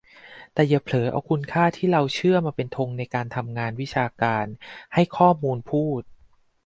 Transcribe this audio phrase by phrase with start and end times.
[0.53, 4.45] แต่อย่าเผลอเอาคุณค่าที่เราเชื่อมาเป็นธงในการทำงานวิชาการ
[4.93, 6.01] ให้ข้อมูลพูด